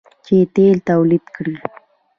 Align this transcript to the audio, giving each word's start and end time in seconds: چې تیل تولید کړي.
چې 0.25 0.35
تیل 0.55 0.77
تولید 0.89 1.25
کړي. 1.35 1.55